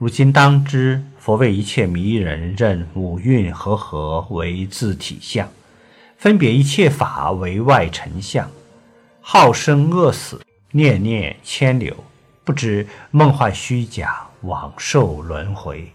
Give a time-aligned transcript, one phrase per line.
[0.00, 5.46] 如今当知，佛为一切迷人，认五蕴和合为自体相，
[6.16, 8.50] 分别一切法为外尘相，
[9.20, 11.94] 好生恶死，念念牵流，
[12.44, 15.92] 不知梦幻虚假，往受轮回，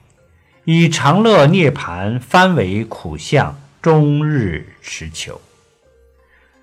[0.65, 5.41] 以长乐涅盘翻为苦相，终日持求。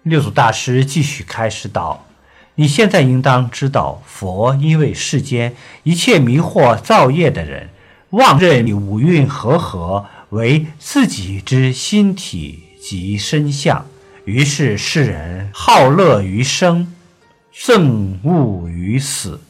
[0.04, 2.06] 六祖大师继续开示道。
[2.54, 7.70] 你现在应当知道，佛因为世间一切迷惑造业的人，
[8.10, 13.86] 妄认五蕴和合为自己之心体及身相，
[14.26, 16.94] 于是世人好乐于生，
[17.54, 19.40] 憎恶于死，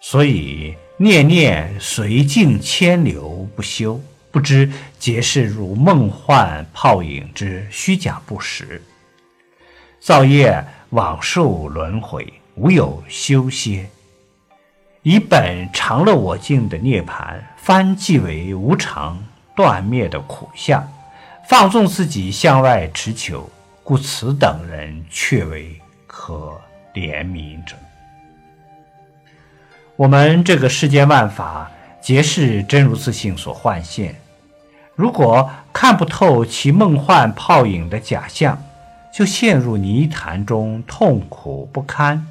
[0.00, 8.80] 所以念念随境牵流不休，不知皆是如梦幻泡影之虚假不实，
[9.98, 12.32] 造业往受轮回。
[12.56, 13.90] 无有修歇，
[15.02, 19.22] 以本常乐我净的涅盘，翻即为无常
[19.56, 20.88] 断灭的苦相，
[21.48, 23.50] 放纵自己向外持求，
[23.82, 26.52] 故此等人却为可
[26.94, 27.74] 怜悯者。
[29.96, 31.68] 我们这个世间万法，
[32.00, 34.14] 皆是真如自性所幻现。
[34.94, 38.56] 如果看不透其梦幻泡影的假象，
[39.12, 42.24] 就陷入泥潭中，痛苦不堪。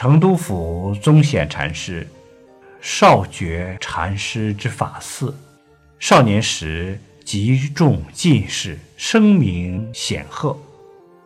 [0.00, 2.08] 成都府宗显禅师，
[2.80, 5.30] 少觉禅师之法嗣，
[5.98, 10.58] 少年时极重进士，声名显赫。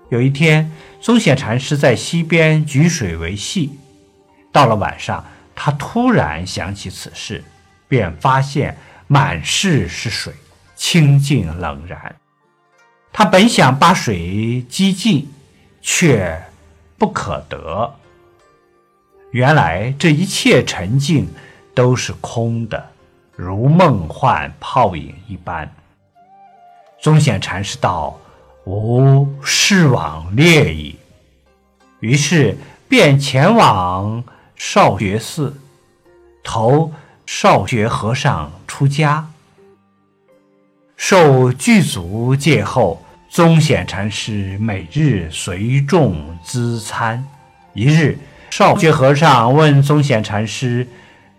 [0.08, 3.78] 有一天，宗显禅师在溪边举水为戏，
[4.50, 5.24] 到了晚上，
[5.54, 7.44] 他突然想起此事，
[7.86, 8.76] 便发现
[9.06, 10.32] 满室是水，
[10.74, 12.16] 清静冷然。
[13.12, 15.32] 他本想把水激尽，
[15.80, 16.42] 却
[16.98, 18.00] 不可得。
[19.34, 21.28] 原来这一切沉静
[21.74, 22.90] 都是空的，
[23.34, 25.68] 如梦幻泡影一般。
[27.02, 28.16] 宗显禅师道
[28.64, 30.94] ：“吾是往列矣。”
[31.98, 32.56] 于是
[32.88, 34.22] 便前往
[34.54, 35.60] 少觉寺，
[36.44, 36.92] 投
[37.26, 39.28] 少觉和尚出家。
[40.96, 47.26] 受具足戒后，宗显禅师每日随众资餐。
[47.72, 48.16] 一日。
[48.56, 50.86] 少觉和尚问宗显禅师：“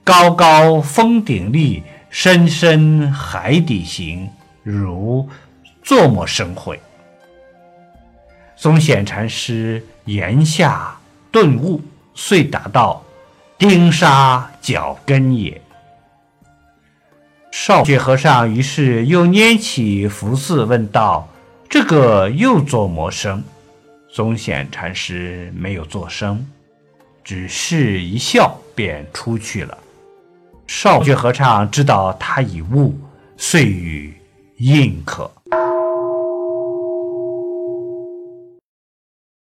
[0.04, 4.30] 高高峰顶立，深深海底行，
[4.64, 5.30] 如
[5.82, 6.78] 作么生会？”
[8.58, 10.94] 宗显禅师言下
[11.32, 11.82] 顿悟，
[12.16, 13.02] 遂答道
[13.58, 15.62] ：“钉沙脚跟也。”
[17.50, 21.30] 少觉和尚于是又拈起福字问道
[21.72, 23.42] ：“这个又作么生？”
[24.14, 26.46] 宗显禅师没有作声。
[27.26, 29.76] 只是一笑，便出去了。
[30.68, 32.96] 少觉和尚知道他已悟，
[33.36, 34.14] 遂与
[34.58, 35.30] 应可。